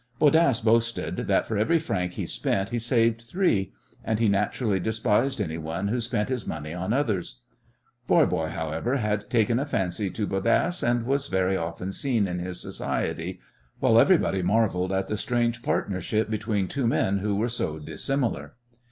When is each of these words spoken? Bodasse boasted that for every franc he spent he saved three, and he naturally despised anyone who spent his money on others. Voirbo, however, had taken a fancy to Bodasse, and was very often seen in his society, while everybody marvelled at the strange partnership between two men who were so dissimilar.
Bodasse 0.19 0.61
boasted 0.65 1.15
that 1.15 1.45
for 1.45 1.59
every 1.59 1.77
franc 1.77 2.13
he 2.13 2.25
spent 2.25 2.69
he 2.69 2.79
saved 2.79 3.21
three, 3.21 3.71
and 4.03 4.17
he 4.17 4.27
naturally 4.27 4.79
despised 4.79 5.39
anyone 5.39 5.89
who 5.89 6.01
spent 6.01 6.27
his 6.27 6.47
money 6.47 6.73
on 6.73 6.91
others. 6.91 7.41
Voirbo, 8.09 8.49
however, 8.49 8.95
had 8.95 9.29
taken 9.29 9.59
a 9.59 9.65
fancy 9.67 10.09
to 10.09 10.25
Bodasse, 10.25 10.81
and 10.81 11.05
was 11.05 11.27
very 11.27 11.55
often 11.55 11.91
seen 11.91 12.27
in 12.27 12.39
his 12.39 12.59
society, 12.59 13.39
while 13.79 13.99
everybody 13.99 14.41
marvelled 14.41 14.91
at 14.91 15.07
the 15.07 15.17
strange 15.17 15.61
partnership 15.61 16.31
between 16.31 16.67
two 16.67 16.87
men 16.87 17.19
who 17.19 17.35
were 17.35 17.47
so 17.47 17.77
dissimilar. 17.77 18.55